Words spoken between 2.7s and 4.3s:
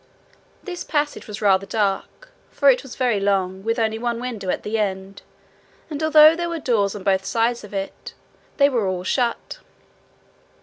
it was very long, with only one